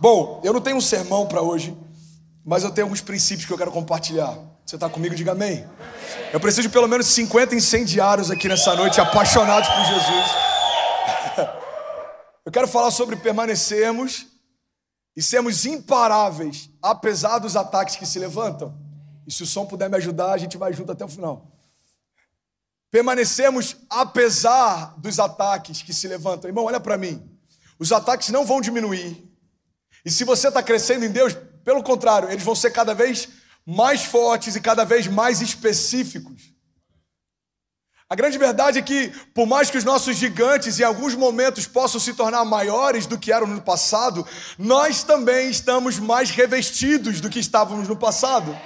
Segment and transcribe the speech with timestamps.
[0.00, 1.76] Bom, eu não tenho um sermão para hoje,
[2.42, 4.34] mas eu tenho alguns princípios que eu quero compartilhar.
[4.64, 5.14] Você está comigo?
[5.14, 5.68] Diga amém.
[6.32, 10.30] Eu preciso de pelo menos 50 incendiários aqui nessa noite, apaixonados por Jesus.
[12.46, 14.26] Eu quero falar sobre permanecermos
[15.14, 18.74] e sermos imparáveis, apesar dos ataques que se levantam.
[19.26, 21.46] E se o som puder me ajudar, a gente vai junto até o final.
[22.90, 26.48] Permanecemos apesar dos ataques que se levantam.
[26.48, 27.22] Irmão, olha para mim.
[27.78, 29.29] Os ataques não vão diminuir.
[30.04, 33.28] E se você está crescendo em Deus, pelo contrário, eles vão ser cada vez
[33.66, 36.50] mais fortes e cada vez mais específicos.
[38.08, 42.00] A grande verdade é que, por mais que os nossos gigantes em alguns momentos possam
[42.00, 44.26] se tornar maiores do que eram no passado,
[44.58, 48.58] nós também estamos mais revestidos do que estávamos no passado.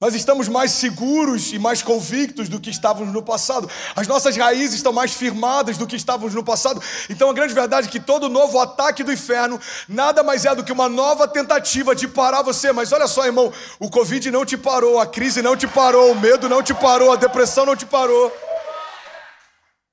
[0.00, 3.68] Nós estamos mais seguros e mais convictos do que estávamos no passado.
[3.96, 6.80] As nossas raízes estão mais firmadas do que estávamos no passado.
[7.10, 10.62] Então a grande verdade é que todo novo ataque do inferno nada mais é do
[10.62, 12.70] que uma nova tentativa de parar você.
[12.70, 16.20] Mas olha só, irmão, o Covid não te parou, a crise não te parou, o
[16.20, 18.32] medo não te parou, a depressão não te parou.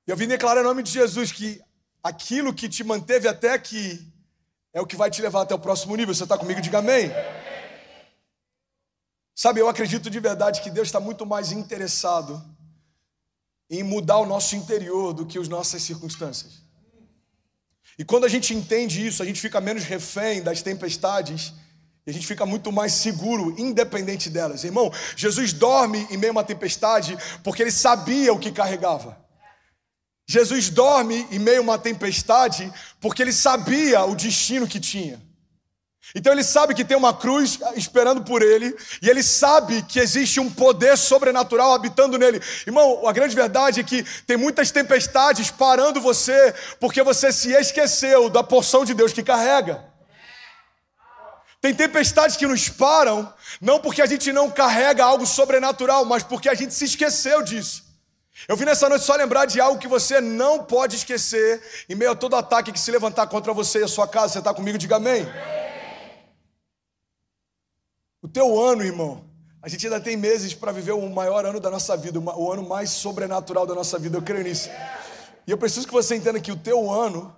[0.06, 1.60] Eu vim declarar em nome de Jesus que
[2.04, 4.00] aquilo que te manteve até aqui
[4.72, 6.14] é o que vai te levar até o próximo nível.
[6.14, 6.62] Você está comigo?
[6.62, 7.12] Diga amém.
[9.36, 12.42] Sabe, eu acredito de verdade que Deus está muito mais interessado
[13.70, 16.64] em mudar o nosso interior do que as nossas circunstâncias.
[18.00, 21.54] E quando a gente entende isso, a gente fica menos refém das tempestades
[22.08, 24.64] e a gente fica muito mais seguro, independente delas.
[24.64, 29.18] Irmão, Jesus dorme em meio a uma tempestade porque ele sabia o que carregava.
[30.28, 35.22] Jesus dorme em meio a uma tempestade porque ele sabia o destino que tinha.
[36.14, 40.40] Então ele sabe que tem uma cruz esperando por ele, e ele sabe que existe
[40.40, 42.42] um poder sobrenatural habitando nele.
[42.68, 48.30] Irmão, a grande verdade é que tem muitas tempestades parando você, porque você se esqueceu
[48.30, 49.84] da porção de Deus que carrega.
[51.60, 56.48] Tem tempestades que nos param, não porque a gente não carrega algo sobrenatural, mas porque
[56.48, 57.84] a gente se esqueceu disso.
[58.48, 62.12] Eu vim nessa noite só lembrar de algo que você não pode esquecer em meio
[62.12, 64.34] a todo ataque que se levantar contra você e a sua casa.
[64.34, 64.78] Você está comigo?
[64.78, 65.22] Diga amém.
[65.22, 65.65] amém.
[68.26, 69.24] O teu ano, irmão,
[69.62, 72.68] a gente ainda tem meses para viver o maior ano da nossa vida, o ano
[72.68, 74.68] mais sobrenatural da nossa vida, eu creio nisso.
[75.46, 77.36] E eu preciso que você entenda que o teu ano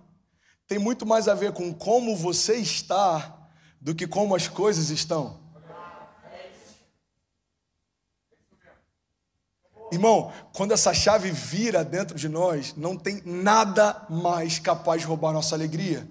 [0.66, 3.50] tem muito mais a ver com como você está
[3.82, 5.38] do que como as coisas estão.
[9.92, 15.34] Irmão, quando essa chave vira dentro de nós, não tem nada mais capaz de roubar
[15.34, 16.08] nossa alegria.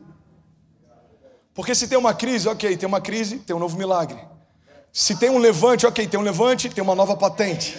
[1.55, 4.36] Porque se tem uma crise, ok, tem uma crise, tem um novo milagre.
[4.99, 7.77] Se tem um levante, ok, tem um levante, tem uma nova patente.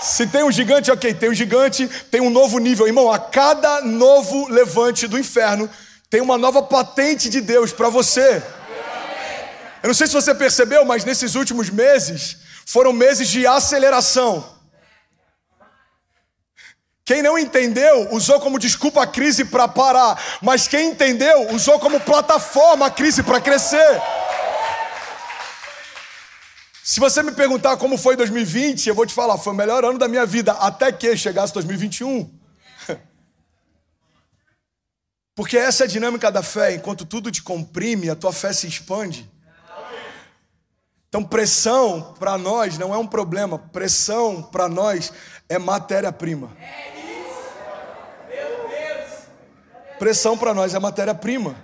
[0.00, 2.86] Se tem um gigante, ok, tem um gigante, tem um novo nível.
[2.86, 5.68] Irmão, a cada novo levante do inferno,
[6.08, 8.40] tem uma nova patente de Deus para você.
[9.82, 14.48] Eu não sei se você percebeu, mas nesses últimos meses foram meses de aceleração.
[17.04, 21.98] Quem não entendeu, usou como desculpa a crise para parar, mas quem entendeu, usou como
[21.98, 24.00] plataforma a crise para crescer.
[26.86, 29.98] Se você me perguntar como foi 2020, eu vou te falar, foi o melhor ano
[29.98, 32.30] da minha vida, até que chegasse 2021.
[35.34, 38.66] Porque essa é a dinâmica da fé, enquanto tudo te comprime, a tua fé se
[38.66, 39.32] expande.
[41.08, 45.10] Então, pressão para nós não é um problema, pressão para nós
[45.48, 46.54] é matéria-prima.
[49.98, 51.56] Pressão para nós é matéria-prima.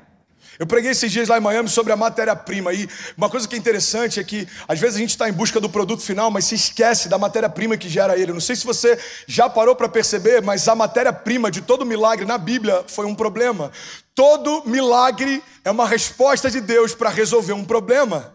[0.60, 2.70] Eu preguei esses dias lá em Miami sobre a matéria-prima.
[2.74, 5.58] E uma coisa que é interessante é que, às vezes, a gente está em busca
[5.58, 8.30] do produto final, mas se esquece da matéria-prima que gera ele.
[8.30, 12.36] Não sei se você já parou para perceber, mas a matéria-prima de todo milagre na
[12.36, 13.72] Bíblia foi um problema.
[14.14, 18.34] Todo milagre é uma resposta de Deus para resolver um problema.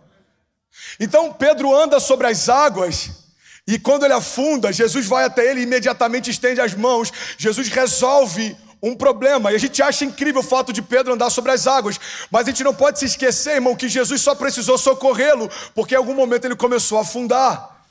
[1.00, 3.12] Então, Pedro anda sobre as águas.
[3.68, 7.14] E quando ele afunda, Jesus vai até ele e imediatamente estende as mãos.
[7.38, 8.58] Jesus resolve
[8.90, 9.52] um problema.
[9.52, 12.00] E a gente acha incrível o fato de Pedro andar sobre as águas,
[12.30, 15.98] mas a gente não pode se esquecer, irmão, que Jesus só precisou socorrê-lo, porque em
[15.98, 17.84] algum momento ele começou a afundar.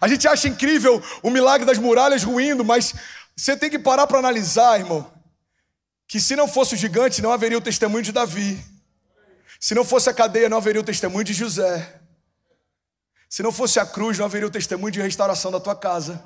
[0.00, 2.94] A gente acha incrível o milagre das muralhas ruindo, mas
[3.36, 5.10] você tem que parar para analisar, irmão,
[6.06, 8.64] que se não fosse o gigante, não haveria o testemunho de Davi.
[9.58, 12.00] Se não fosse a cadeia, não haveria o testemunho de José.
[13.28, 16.22] Se não fosse a cruz, não haveria o testemunho de restauração da tua casa.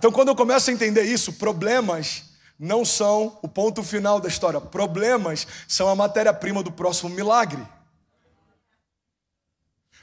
[0.00, 2.22] Então, quando eu começo a entender isso, problemas
[2.58, 4.58] não são o ponto final da história.
[4.58, 7.62] Problemas são a matéria-prima do próximo milagre.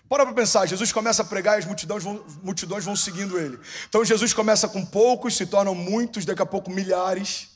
[0.08, 3.60] Para para pensar, Jesus começa a pregar e as multidões vão, multidões vão seguindo ele.
[3.90, 7.50] Então Jesus começa com poucos, se tornam muitos, daqui a pouco milhares.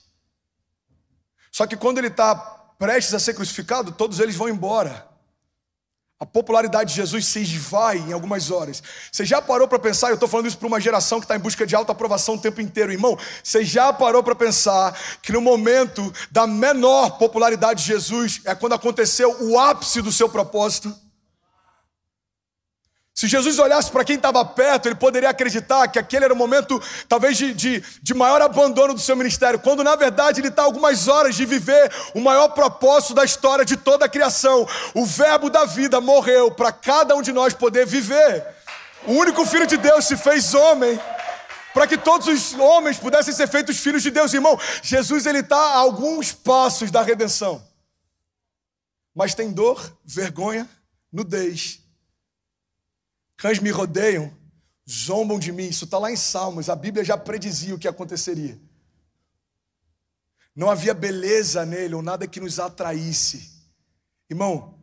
[1.52, 2.34] Só que quando ele está
[2.80, 5.08] prestes a ser crucificado, todos eles vão embora.
[6.22, 8.84] A popularidade de Jesus se esvai em algumas horas.
[9.12, 10.10] Você já parou para pensar?
[10.10, 12.38] Eu estou falando isso para uma geração que está em busca de alta aprovação o
[12.38, 13.18] tempo inteiro, irmão.
[13.44, 18.74] Você já parou para pensar que no momento da menor popularidade de Jesus é quando
[18.74, 20.96] aconteceu o ápice do seu propósito?
[23.22, 26.82] Se Jesus olhasse para quem estava perto, ele poderia acreditar que aquele era o momento,
[27.08, 31.08] talvez, de, de, de maior abandono do seu ministério, quando na verdade ele está algumas
[31.08, 34.68] horas de viver o maior propósito da história de toda a criação.
[34.96, 38.44] O Verbo da vida morreu para cada um de nós poder viver.
[39.06, 41.00] O único Filho de Deus se fez homem
[41.76, 44.60] para que todos os homens pudessem ser feitos filhos de Deus, irmão.
[44.82, 47.64] Jesus ele está a alguns passos da redenção,
[49.14, 50.68] mas tem dor, vergonha,
[51.14, 51.81] nudez
[53.42, 54.32] Cães me rodeiam,
[54.88, 55.68] zombam de mim.
[55.68, 56.70] Isso está lá em Salmos.
[56.70, 58.56] A Bíblia já predizia o que aconteceria.
[60.56, 63.50] Não havia beleza nele ou nada que nos atraísse.
[64.30, 64.80] Irmão,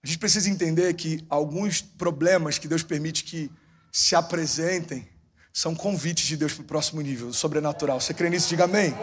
[0.00, 3.50] a gente precisa entender que alguns problemas que Deus permite que
[3.90, 5.08] se apresentem
[5.52, 8.00] são convites de Deus para o próximo nível, sobrenatural.
[8.00, 8.48] Você crê nisso?
[8.48, 8.94] Diga amém.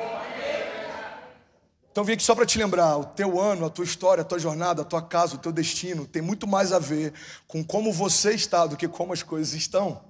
[1.91, 4.37] Então vim aqui só para te lembrar, o teu ano, a tua história, a tua
[4.37, 7.13] jornada, a tua casa, o teu destino tem muito mais a ver
[7.47, 10.03] com como você está do que como as coisas estão.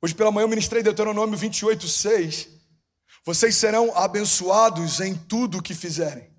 [0.00, 2.48] Hoje pela manhã eu ministrei Deuteronômio 28, 6.
[3.24, 6.30] Vocês serão abençoados em tudo o que fizerem.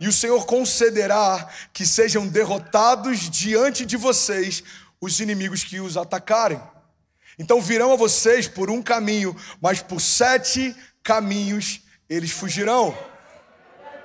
[0.00, 4.62] E o Senhor concederá que sejam derrotados diante de vocês
[5.00, 6.60] os inimigos que os atacarem.
[7.38, 11.83] Então virão a vocês por um caminho, mas por sete caminhos
[12.14, 12.96] eles fugirão.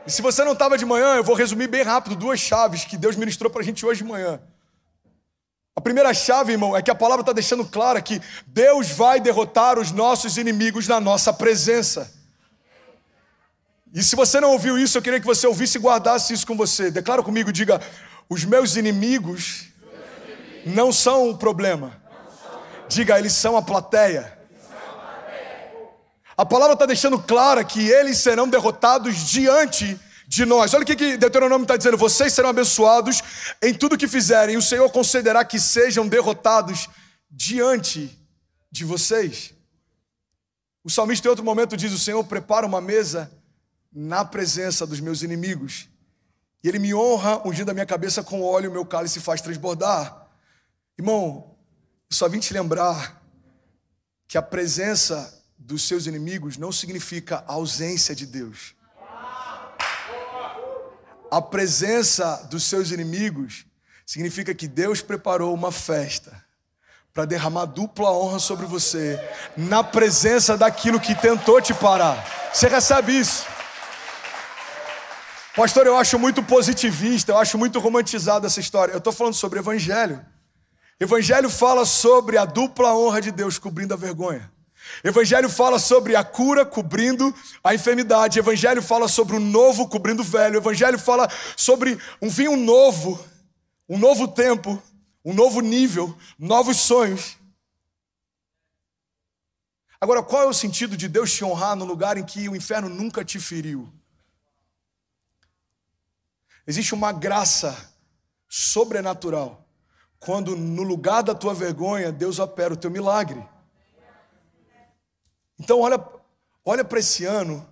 [0.05, 2.97] E se você não estava de manhã, eu vou resumir bem rápido duas chaves que
[2.97, 4.41] Deus ministrou para a gente hoje de manhã.
[5.75, 9.79] A primeira chave, irmão, é que a palavra está deixando clara que Deus vai derrotar
[9.79, 12.11] os nossos inimigos na nossa presença.
[13.93, 16.55] E se você não ouviu isso, eu queria que você ouvisse e guardasse isso com
[16.55, 16.91] você.
[16.91, 17.81] Declara comigo, diga:
[18.27, 19.65] os meus inimigos
[20.65, 21.99] não são o problema.
[22.87, 24.38] Diga, eles são a plateia.
[26.39, 30.73] A palavra está deixando clara que eles serão derrotados diante de nós.
[30.73, 33.21] Olha o que, Deuteronômio está dizendo: vocês serão abençoados
[33.61, 36.87] em tudo que fizerem, o Senhor concederá que sejam derrotados
[37.29, 38.17] diante
[38.71, 39.53] de vocês.
[40.81, 43.29] O salmista, em outro momento, diz: O Senhor prepara uma mesa
[43.91, 45.89] na presença dos meus inimigos,
[46.63, 50.25] e Ele me honra, ungindo a minha cabeça com óleo, meu cálice faz transbordar.
[50.97, 51.53] Irmão,
[52.09, 53.21] só vim te lembrar
[54.25, 58.73] que a presença dos seus inimigos não significa ausência de Deus.
[61.29, 63.65] A presença dos seus inimigos
[64.05, 66.43] significa que Deus preparou uma festa
[67.13, 69.19] para derramar dupla honra sobre você,
[69.57, 72.25] na presença daquilo que tentou te parar.
[72.53, 73.45] Você recebe isso?
[75.55, 78.93] Pastor, eu acho muito positivista, eu acho muito romantizada essa história.
[78.93, 80.25] Eu estou falando sobre evangelho.
[80.99, 84.49] Evangelho fala sobre a dupla honra de Deus cobrindo a vergonha.
[85.03, 87.33] Evangelho fala sobre a cura cobrindo
[87.63, 88.39] a enfermidade.
[88.39, 90.57] Evangelho fala sobre o novo cobrindo o velho.
[90.57, 93.23] Evangelho fala sobre um vinho novo,
[93.87, 94.81] um novo tempo,
[95.23, 97.37] um novo nível, novos sonhos.
[100.01, 102.87] Agora, qual é o sentido de Deus te honrar no lugar em que o inferno
[102.87, 103.91] nunca te feriu?
[106.65, 107.93] Existe uma graça
[108.47, 109.65] sobrenatural
[110.19, 113.43] quando no lugar da tua vergonha Deus opera o teu milagre.
[115.59, 116.03] Então, olha,
[116.63, 117.67] olha para esse ano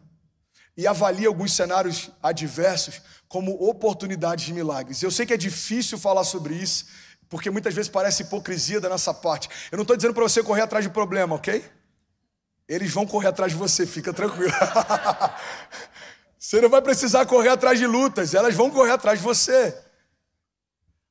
[0.76, 5.02] e avalie alguns cenários adversos como oportunidades de milagres.
[5.02, 6.86] Eu sei que é difícil falar sobre isso,
[7.30, 9.50] porque muitas vezes parece hipocrisia da nossa parte.
[9.72, 11.64] Eu não estou dizendo para você correr atrás de problema, ok?
[12.68, 14.52] Eles vão correr atrás de você, fica tranquilo.
[16.38, 19.76] você não vai precisar correr atrás de lutas, elas vão correr atrás de você.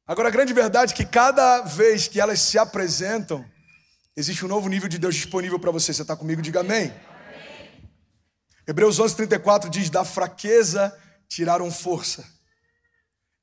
[0.07, 3.45] Agora, a grande verdade é que cada vez que elas se apresentam,
[4.17, 5.93] Existe um novo nível de Deus disponível para você.
[5.93, 6.41] Você está comigo?
[6.41, 6.91] Diga amém.
[8.67, 10.97] Hebreus 11, 34 diz: Da fraqueza
[11.29, 12.27] tiraram força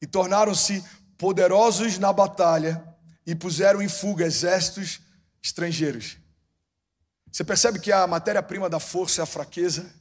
[0.01, 0.83] e tornaram-se
[1.15, 2.83] poderosos na batalha
[3.25, 4.99] e puseram em fuga exércitos
[5.43, 6.17] estrangeiros.
[7.31, 9.93] Você percebe que a matéria-prima da força é a fraqueza?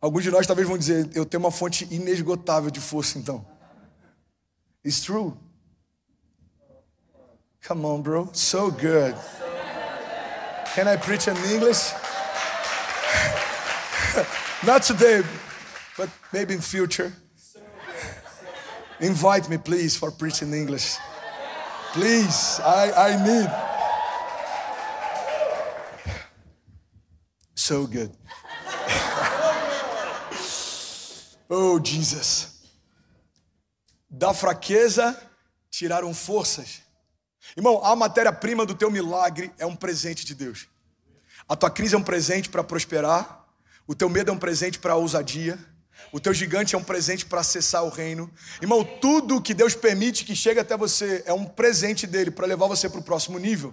[0.00, 3.46] Alguns de nós talvez vão dizer: Eu tenho uma fonte inesgotável de força, então.
[4.82, 5.36] It's true.
[7.66, 8.28] Come on, bro.
[8.32, 9.16] So good.
[10.76, 11.90] Can I preach in English?
[14.64, 15.24] Not today,
[15.98, 17.12] but maybe in future.
[19.00, 20.94] Invite me, please, for preaching English.
[21.92, 23.50] Please, I, I need.
[27.56, 28.12] So good.
[31.48, 32.62] Oh, Jesus.
[34.10, 35.16] Da fraqueza
[35.70, 36.85] tiraram forças.
[37.56, 40.68] Irmão, a matéria-prima do teu milagre é um presente de Deus.
[41.48, 43.46] A tua crise é um presente para prosperar,
[43.86, 45.58] o teu medo é um presente para a ousadia,
[46.12, 48.30] o teu gigante é um presente para acessar o reino.
[48.60, 52.66] Irmão, tudo que Deus permite que chegue até você é um presente dele para levar
[52.66, 53.72] você para o próximo nível.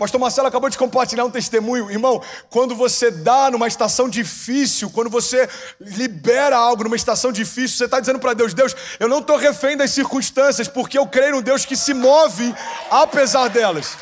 [0.00, 1.90] Pastor Marcelo acabou de compartilhar um testemunho.
[1.90, 5.46] Irmão, quando você dá numa estação difícil, quando você
[5.78, 9.76] libera algo numa estação difícil, você está dizendo para Deus: Deus, eu não estou refém
[9.76, 12.54] das circunstâncias, porque eu creio num Deus que se move
[12.90, 13.98] apesar delas.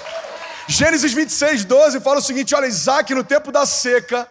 [0.69, 4.31] Gênesis 26, 12 fala o seguinte: olha, Isaac, no tempo da seca,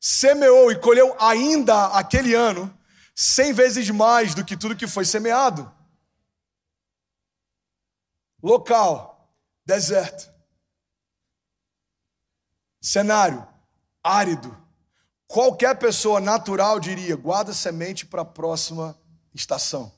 [0.00, 2.74] semeou e colheu ainda aquele ano
[3.14, 5.70] cem vezes mais do que tudo que foi semeado.
[8.42, 9.30] Local,
[9.66, 10.31] deserto.
[12.82, 13.46] Cenário
[14.02, 14.56] árido.
[15.28, 18.98] Qualquer pessoa natural diria: guarda semente para a próxima
[19.32, 19.92] estação.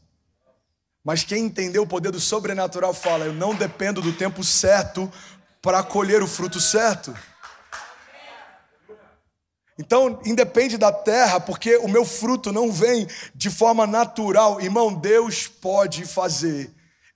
[1.02, 5.10] Mas quem entendeu o poder do sobrenatural fala: eu não dependo do tempo certo
[5.62, 7.16] para colher o fruto certo.
[9.78, 14.60] Então, independe da terra, porque o meu fruto não vem de forma natural.
[14.60, 16.72] Irmão, Deus pode fazer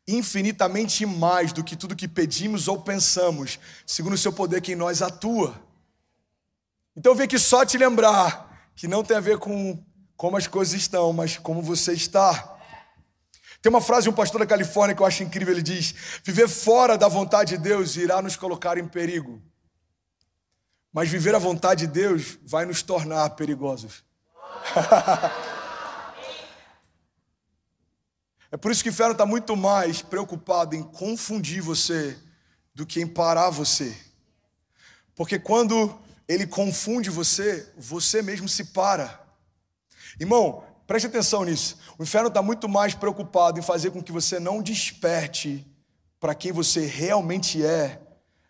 [0.08, 4.76] infinitamente mais do que tudo que pedimos ou pensamos, segundo o seu poder que em
[4.76, 5.54] nós atua.
[6.96, 9.78] Então vim aqui só te lembrar que não tem a ver com
[10.16, 12.56] como as coisas estão, mas como você está.
[13.60, 16.48] Tem uma frase de um pastor da Califórnia que eu acho incrível, ele diz: "Viver
[16.48, 19.42] fora da vontade de Deus irá nos colocar em perigo.
[20.90, 24.02] Mas viver a vontade de Deus vai nos tornar perigosos."
[28.50, 32.16] É por isso que o inferno está muito mais preocupado em confundir você
[32.74, 33.94] do que em parar você.
[35.14, 39.20] Porque quando ele confunde você, você mesmo se para.
[40.18, 41.78] Irmão, preste atenção nisso.
[41.98, 45.66] O inferno está muito mais preocupado em fazer com que você não desperte
[46.20, 48.00] para quem você realmente é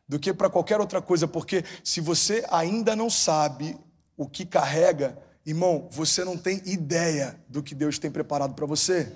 [0.08, 3.78] do que para qualquer outra coisa, porque se você ainda não sabe
[4.16, 9.12] o que carrega, irmão, você não tem ideia do que Deus tem preparado para você.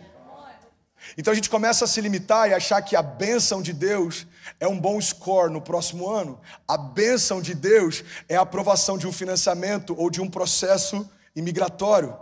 [1.17, 4.27] Então a gente começa a se limitar e achar que a bênção de Deus
[4.59, 6.41] é um bom score no próximo ano.
[6.67, 12.17] A bênção de Deus é a aprovação de um financiamento ou de um processo imigratório.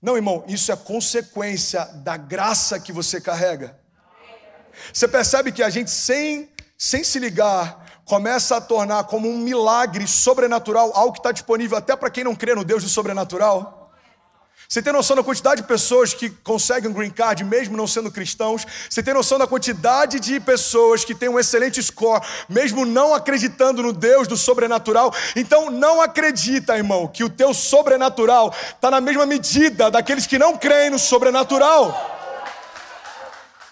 [0.00, 3.78] Não, irmão, isso é consequência da graça que você carrega.
[4.92, 10.06] Você percebe que a gente, sem, sem se ligar, começa a tornar como um milagre
[10.08, 13.81] sobrenatural algo que está disponível até para quem não crê no Deus do sobrenatural?
[14.72, 18.10] Você tem noção da quantidade de pessoas que conseguem um green card mesmo não sendo
[18.10, 18.66] cristãos?
[18.88, 23.82] Você tem noção da quantidade de pessoas que têm um excelente score mesmo não acreditando
[23.82, 25.14] no Deus do sobrenatural?
[25.36, 30.56] Então não acredita, irmão, que o teu sobrenatural está na mesma medida daqueles que não
[30.56, 31.92] creem no sobrenatural.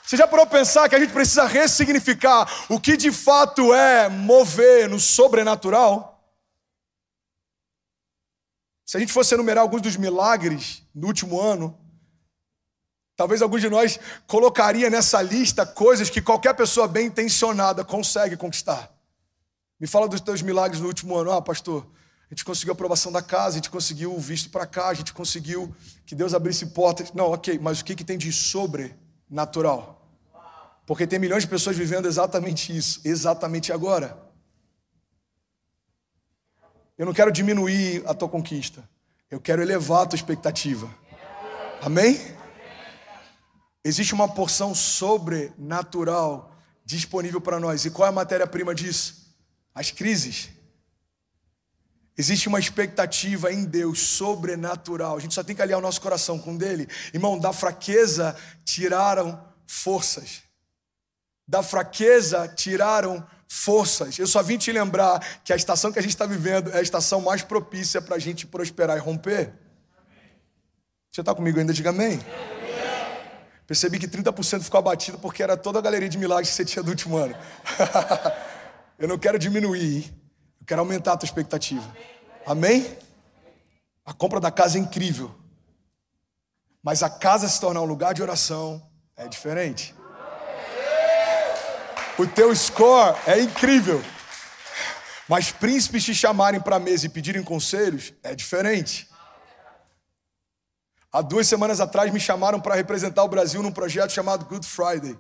[0.05, 4.87] Você já parou pensar que a gente precisa ressignificar o que de fato é mover
[4.87, 6.10] no sobrenatural?
[8.91, 11.79] Se a gente fosse enumerar alguns dos milagres no último ano,
[13.15, 18.93] talvez alguns de nós colocaria nessa lista coisas que qualquer pessoa bem intencionada consegue conquistar.
[19.79, 21.31] Me fala dos teus milagres no último ano.
[21.31, 21.87] Ah, pastor,
[22.29, 24.95] a gente conseguiu a aprovação da casa, a gente conseguiu o visto para cá, a
[24.95, 25.73] gente conseguiu
[26.05, 27.13] que Deus abrisse portas.
[27.13, 30.05] Não, ok, mas o que, que tem de sobrenatural?
[30.85, 34.19] Porque tem milhões de pessoas vivendo exatamente isso, exatamente agora.
[37.01, 38.87] Eu não quero diminuir a tua conquista.
[39.31, 40.95] Eu quero elevar a tua expectativa.
[41.81, 42.21] Amém?
[43.83, 46.55] Existe uma porção sobrenatural
[46.85, 47.87] disponível para nós.
[47.87, 49.35] E qual é a matéria-prima disso?
[49.75, 50.51] As crises.
[52.19, 55.17] Existe uma expectativa em Deus sobrenatural.
[55.17, 56.87] A gente só tem que aliar o nosso coração com dele.
[57.15, 60.43] Irmão, da fraqueza tiraram forças.
[61.51, 64.17] Da fraqueza tiraram forças.
[64.17, 66.81] Eu só vim te lembrar que a estação que a gente está vivendo é a
[66.81, 69.53] estação mais propícia para a gente prosperar e romper.
[71.11, 71.73] Você está comigo ainda?
[71.73, 72.21] Diga amém.
[73.67, 76.85] Percebi que 30% ficou abatido porque era toda a galeria de milagres que você tinha
[76.85, 77.35] do último ano.
[78.97, 80.05] eu não quero diminuir,
[80.61, 81.93] eu quero aumentar a tua expectativa.
[82.47, 82.97] Amém?
[84.07, 85.35] A compra da casa é incrível.
[86.81, 88.81] Mas a casa se tornar um lugar de oração
[89.17, 89.99] é diferente.
[92.19, 94.03] O teu score é incrível.
[95.29, 99.09] Mas príncipes te chamarem para a mesa e pedirem conselhos é diferente.
[101.13, 105.19] Há duas semanas atrás me chamaram para representar o Brasil num projeto chamado Good Friday.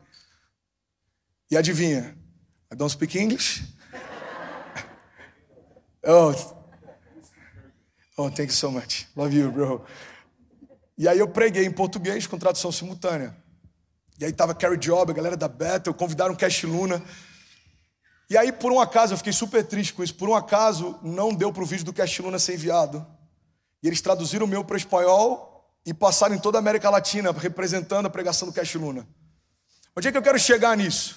[1.51, 2.17] E adivinha?
[2.73, 3.63] I don't speak English.
[6.03, 6.33] Oh,
[8.17, 9.07] oh thank you so much.
[9.15, 9.85] Love you, bro.
[10.97, 13.37] E aí eu preguei em português com tradução simultânea.
[14.21, 17.03] E aí tava Carrie Job, a galera da Bethel, convidaram Cash Luna.
[18.29, 20.15] E aí, por um acaso, eu fiquei super triste com isso.
[20.15, 23.05] Por um acaso, não deu para o vídeo do Cash Luna ser enviado.
[23.83, 28.05] E eles traduziram o meu para espanhol e passaram em toda a América Latina, representando
[28.05, 29.09] a pregação do Cash Luna.
[29.97, 31.17] Onde é que eu quero chegar nisso?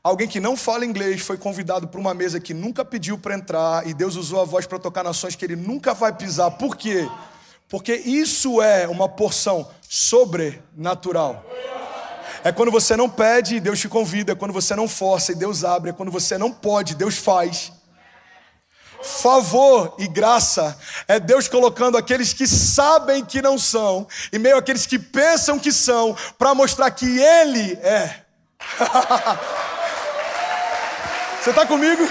[0.00, 3.84] Alguém que não fala inglês foi convidado para uma mesa que nunca pediu para entrar
[3.84, 6.52] e Deus usou a voz para tocar nações que ele nunca vai pisar.
[6.52, 7.08] Por quê?
[7.68, 11.44] Porque isso é uma porção sobrenatural.
[12.44, 15.62] É quando você não pede Deus te convida, é quando você não força e Deus
[15.62, 17.72] abre, é quando você não pode, Deus faz.
[19.02, 24.86] Favor e graça é Deus colocando aqueles que sabem que não são, e meio aqueles
[24.86, 28.24] que pensam que são, para mostrar que Ele é.
[31.42, 32.08] Você está comigo?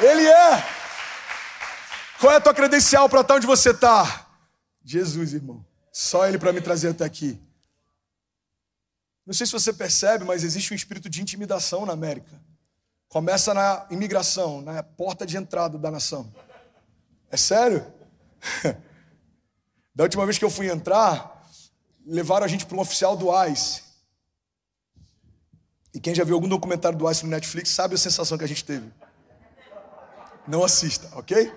[0.00, 0.64] Ele é.
[2.20, 4.26] Qual é a tua credencial para estar onde você está?
[4.84, 5.64] Jesus, irmão.
[5.92, 7.40] Só Ele para me trazer até aqui.
[9.26, 12.40] Não sei se você percebe, mas existe um espírito de intimidação na América.
[13.08, 16.32] Começa na imigração, na porta de entrada da nação.
[17.30, 17.86] É sério?
[19.96, 21.48] Da última vez que eu fui entrar,
[22.04, 23.80] levaram a gente para um oficial do ICE.
[25.94, 28.48] E quem já viu algum documentário do ICE no Netflix sabe a sensação que a
[28.48, 28.90] gente teve.
[30.48, 31.52] Não assista, ok?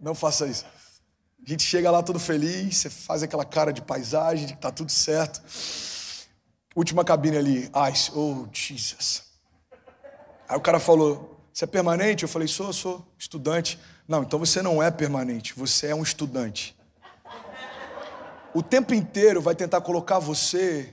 [0.00, 0.64] Não faça isso.
[1.46, 4.72] A gente chega lá todo feliz, você faz aquela cara de paisagem, de que tá
[4.72, 5.40] tudo certo.
[6.74, 9.24] Última cabine ali, ice, oh Jesus.
[10.48, 12.22] Aí o cara falou: Você é permanente?
[12.22, 13.78] Eu falei: Sou, sou estudante.
[14.06, 16.76] Não, então você não é permanente, você é um estudante.
[18.52, 20.92] O tempo inteiro vai tentar colocar você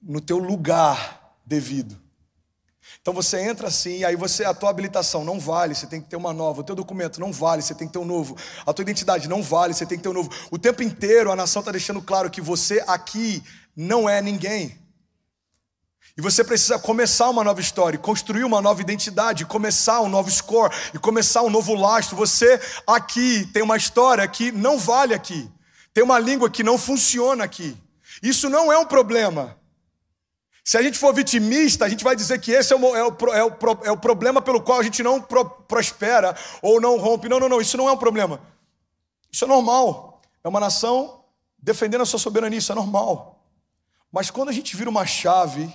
[0.00, 2.00] no teu lugar devido.
[3.02, 6.16] Então você entra assim, aí você a tua habilitação não vale, você tem que ter
[6.16, 6.60] uma nova.
[6.60, 8.36] O teu documento não vale, você tem que ter um novo.
[8.64, 10.30] A tua identidade não vale, você tem que ter um novo.
[10.50, 13.42] O tempo inteiro a nação está deixando claro que você aqui
[13.76, 14.78] não é ninguém.
[16.16, 20.74] E você precisa começar uma nova história, construir uma nova identidade, começar um novo score
[20.94, 22.16] e começar um novo lastro.
[22.16, 25.50] Você aqui tem uma história que não vale aqui,
[25.92, 27.76] tem uma língua que não funciona aqui.
[28.22, 29.58] Isso não é um problema.
[30.64, 33.16] Se a gente for vitimista, a gente vai dizer que esse é o, é o,
[33.32, 37.28] é o, é o problema pelo qual a gente não pro, prospera ou não rompe.
[37.28, 38.40] Não, não, não, isso não é um problema.
[39.30, 40.22] Isso é normal.
[40.42, 41.24] É uma nação
[41.58, 43.35] defendendo a sua soberania, isso é normal.
[44.12, 45.72] Mas quando a gente vira uma chave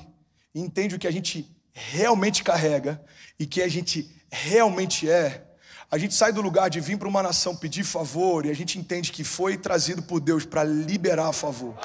[0.53, 3.03] e entende o que a gente realmente carrega
[3.39, 5.43] e que a gente realmente é,
[5.89, 8.79] a gente sai do lugar de vir para uma nação pedir favor e a gente
[8.79, 11.77] entende que foi trazido por Deus para liberar favor.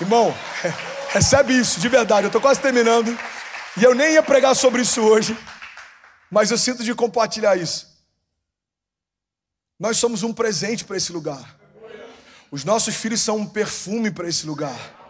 [0.00, 0.34] Irmão,
[1.10, 2.24] recebe isso de verdade.
[2.24, 3.16] Eu estou quase terminando
[3.76, 5.38] e eu nem ia pregar sobre isso hoje,
[6.28, 7.92] mas eu sinto de compartilhar isso.
[9.78, 11.56] Nós somos um presente para esse lugar.
[12.50, 15.01] Os nossos filhos são um perfume para esse lugar.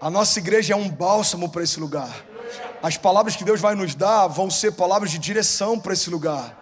[0.00, 2.24] A nossa igreja é um bálsamo para esse lugar.
[2.80, 6.56] As palavras que Deus vai nos dar vão ser palavras de direção para esse lugar.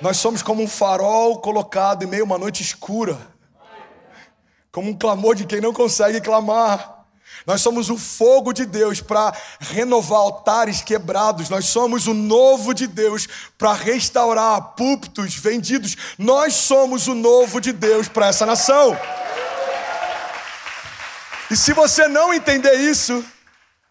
[0.00, 3.16] Nós somos como um farol colocado em meio a uma noite escura,
[4.72, 7.04] como um clamor de quem não consegue clamar.
[7.46, 11.48] Nós somos o fogo de Deus para renovar altares quebrados.
[11.48, 15.96] Nós somos o novo de Deus para restaurar púlpitos vendidos.
[16.18, 18.96] Nós somos o novo de Deus para essa nação.
[21.52, 23.22] E se você não entender isso,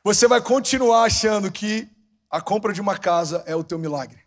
[0.04, 1.88] você vai continuar achando que
[2.28, 4.19] a compra de uma casa é o teu milagre.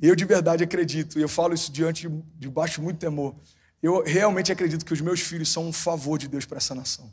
[0.00, 3.36] Eu de verdade acredito, e eu falo isso diante de baixo muito temor.
[3.82, 7.12] Eu realmente acredito que os meus filhos são um favor de Deus para essa nação.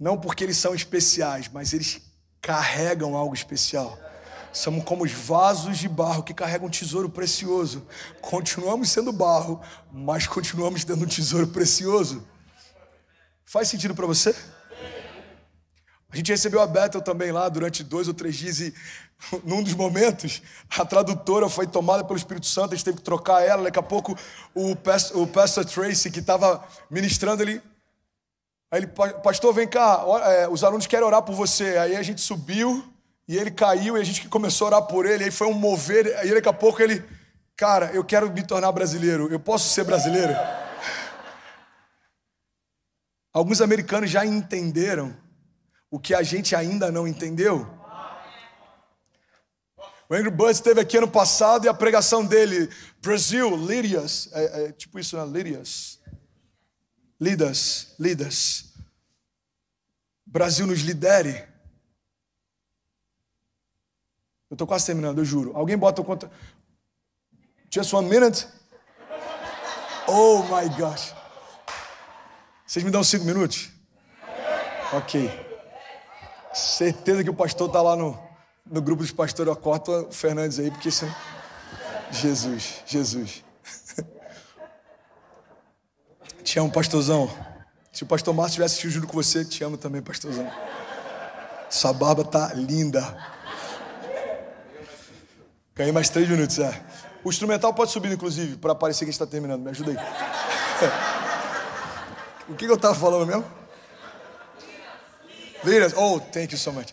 [0.00, 2.02] Não porque eles são especiais, mas eles
[2.42, 3.96] carregam algo especial.
[4.54, 7.84] Somos como os vasos de barro que carregam um tesouro precioso.
[8.20, 9.60] Continuamos sendo barro,
[9.92, 12.24] mas continuamos tendo um tesouro precioso.
[13.44, 14.32] Faz sentido para você?
[16.08, 18.72] A gente recebeu a Bethel também lá durante dois ou três dias e
[19.42, 20.40] num dos momentos
[20.78, 23.64] a tradutora foi tomada pelo Espírito Santo, a gente teve que trocar ela.
[23.64, 24.16] Daqui a pouco
[24.54, 27.60] o pastor, o pastor Tracy, que estava ministrando, ele
[28.70, 31.76] Aí ele, pastor, vem cá, é, os alunos querem orar por você.
[31.76, 32.84] Aí a gente subiu,
[33.26, 35.24] e ele caiu e a gente começou a orar por ele.
[35.24, 36.06] Aí foi um mover.
[36.24, 37.02] E daqui a pouco ele,
[37.56, 39.28] cara, eu quero me tornar brasileiro.
[39.30, 40.34] Eu posso ser brasileiro?
[43.32, 45.16] Alguns americanos já entenderam
[45.90, 47.68] o que a gente ainda não entendeu.
[50.08, 52.68] O Andrew Bud esteve aqui ano passado e a pregação dele,
[53.00, 55.24] Brasil, Lírias, é, é, tipo isso, né?
[55.24, 55.98] Lírias.
[57.18, 58.74] Lidas, Lidas.
[60.26, 61.53] Brasil nos lidere.
[64.50, 65.52] Eu estou quase terminando, eu juro.
[65.54, 66.30] Alguém bota o conta.
[67.70, 68.46] Just one minute?
[70.06, 71.14] Oh my gosh.
[72.66, 73.70] Vocês me dão cinco minutos?
[74.92, 75.30] Ok.
[76.52, 78.18] Certeza que o pastor está lá no,
[78.64, 79.48] no grupo dos pastores.
[79.48, 81.06] Eu corto o Fernandes aí, porque isso.
[82.10, 83.42] Jesus, Jesus.
[86.44, 87.28] Te amo, pastorzão.
[87.92, 90.50] Se o pastor Márcio tivesse assistido junto com você, te amo também, pastorzão.
[91.70, 93.00] Sua barba tá linda.
[95.74, 96.80] Ganhei mais três minutos, é.
[97.24, 99.62] O instrumental pode subir, inclusive, para parecer que a gente está terminando.
[99.62, 99.96] Me ajuda aí.
[102.48, 103.44] o que, que eu estava falando mesmo?
[105.64, 105.94] Leaders.
[105.96, 106.92] Oh, thank you so much.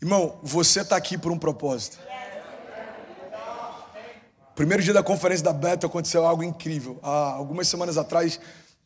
[0.00, 1.98] Irmão, você está aqui por um propósito.
[4.54, 7.00] Primeiro dia da conferência da Beta aconteceu algo incrível.
[7.02, 8.38] Há algumas semanas atrás,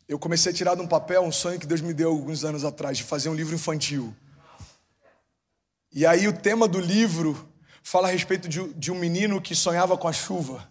[0.08, 2.64] eu comecei a tirar de um papel um sonho que Deus me deu alguns anos
[2.64, 4.14] atrás, de fazer um livro infantil.
[5.94, 7.48] E aí o tema do livro
[7.80, 10.68] fala a respeito de, de um menino que sonhava com a chuva.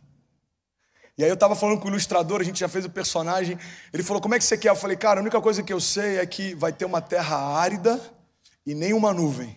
[1.18, 3.58] E aí eu estava falando com o ilustrador, a gente já fez o personagem.
[3.94, 4.70] Ele falou: Como é que você quer?
[4.70, 7.38] Eu falei: Cara, a única coisa que eu sei é que vai ter uma terra
[7.38, 8.02] árida
[8.66, 9.56] e nenhuma nuvem.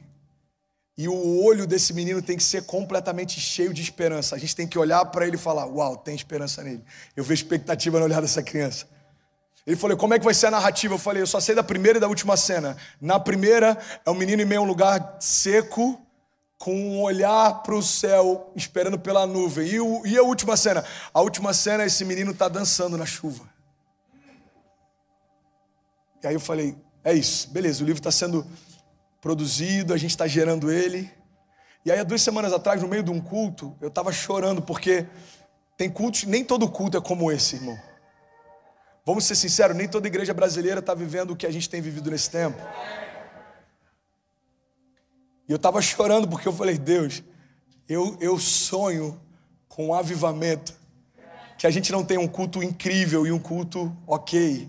[0.97, 4.37] E o olho desse menino tem que ser completamente cheio de esperança.
[4.37, 6.85] A gente tem que olhar para ele e falar: Uau, tem esperança nele.
[7.17, 8.87] Eu vejo expectativa no olhar dessa criança.
[9.67, 10.95] Ele falou: Como é que vai ser a narrativa?
[10.95, 12.77] Eu falei: Eu só sei da primeira e da última cena.
[13.01, 16.01] Na primeira, é um menino em meio a um lugar seco,
[16.57, 19.67] com um olhar para o céu, esperando pela nuvem.
[19.67, 20.85] E, o, e, a última cena?
[21.13, 23.45] A última cena, esse menino está dançando na chuva.
[26.23, 28.47] E aí eu falei: é isso, beleza, o livro está sendo
[29.21, 31.11] produzido, a gente está gerando ele.
[31.85, 35.07] E aí, há duas semanas atrás, no meio de um culto, eu estava chorando, porque
[35.77, 37.79] tem cultos, nem todo culto é como esse, irmão.
[39.07, 42.11] Vamos ser sinceros, nem toda igreja brasileira está vivendo o que a gente tem vivido
[42.11, 42.61] nesse tempo.
[45.49, 47.23] E eu estava chorando porque eu falei, Deus,
[47.88, 49.21] eu, eu sonho
[49.69, 50.75] com um avivamento.
[51.57, 54.69] Que a gente não tenha um culto incrível e um culto ok.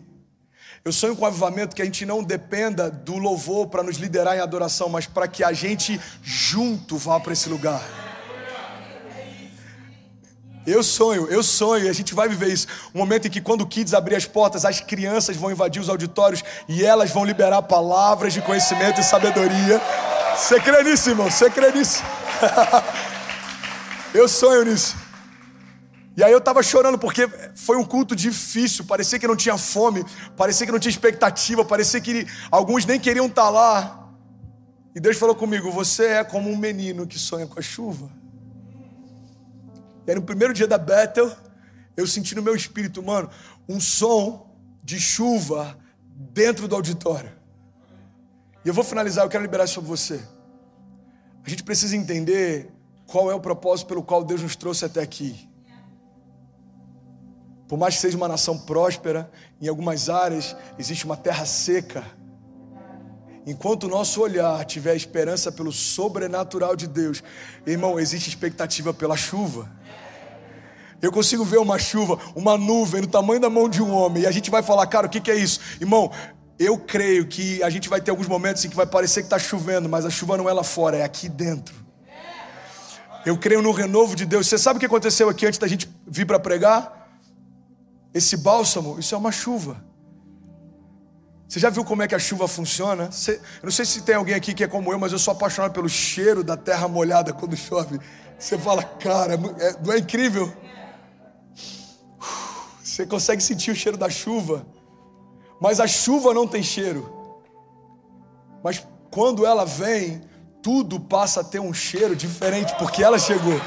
[0.86, 4.38] Eu sonho com um avivamento que a gente não dependa do louvor para nos liderar
[4.38, 8.07] em adoração, mas para que a gente junto vá para esse lugar.
[10.68, 12.68] Eu sonho, eu sonho, e a gente vai viver isso.
[12.94, 15.88] Um momento em que, quando o Kids abrir as portas, as crianças vão invadir os
[15.88, 19.82] auditórios e elas vão liberar palavras de conhecimento e sabedoria.
[20.36, 21.32] Você crê nisso, irmão?
[21.32, 22.04] Você crê nisso?
[24.14, 24.98] eu sonho nisso.
[26.18, 30.04] E aí eu estava chorando porque foi um culto difícil, parecia que não tinha fome,
[30.36, 34.10] parecia que não tinha expectativa, parecia que alguns nem queriam estar tá lá.
[34.94, 38.27] E Deus falou comigo: Você é como um menino que sonha com a chuva.
[40.08, 41.36] E aí no primeiro dia da Bethel,
[41.98, 43.30] eu senti no meu espírito, mano,
[43.68, 45.78] um som de chuva
[46.10, 47.32] dentro do auditório.
[48.64, 50.22] E eu vou finalizar, eu quero liberar isso sobre você.
[51.44, 52.72] A gente precisa entender
[53.06, 55.50] qual é o propósito pelo qual Deus nos trouxe até aqui.
[57.68, 62.06] Por mais que seja uma nação próspera, em algumas áreas existe uma terra seca.
[63.46, 67.24] Enquanto o nosso olhar tiver esperança pelo sobrenatural de Deus,
[67.66, 69.70] irmão, existe expectativa pela chuva.
[71.02, 74.28] Eu consigo ver uma chuva, uma nuvem do tamanho da mão de um homem, e
[74.28, 75.60] a gente vai falar, cara, o que, que é isso?
[75.80, 76.12] Irmão,
[76.58, 79.38] eu creio que a gente vai ter alguns momentos em que vai parecer que está
[79.38, 81.76] chovendo, mas a chuva não é lá fora, é aqui dentro.
[83.26, 84.48] Eu creio no renovo de Deus.
[84.48, 87.10] Você sabe o que aconteceu aqui antes da gente vir para pregar?
[88.14, 89.84] Esse bálsamo, isso é uma chuva.
[91.48, 93.12] Você já viu como é que a chuva funciona?
[93.12, 95.32] Você, eu não sei se tem alguém aqui que é como eu, mas eu sou
[95.32, 98.00] apaixonado pelo cheiro da terra molhada quando chove.
[98.40, 100.52] Você fala, cara, é, não é incrível?
[102.98, 104.66] Você consegue sentir o cheiro da chuva.
[105.62, 107.08] Mas a chuva não tem cheiro.
[108.64, 110.24] Mas quando ela vem,
[110.64, 113.62] tudo passa a ter um cheiro diferente, porque ela chegou.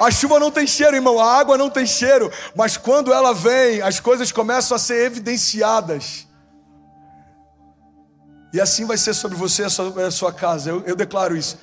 [0.00, 3.82] A chuva não tem cheiro, irmão, a água não tem cheiro, mas quando ela vem,
[3.82, 6.26] as coisas começam a ser evidenciadas.
[8.52, 11.56] E assim vai ser sobre você e a sua, casa, eu, eu declaro isso.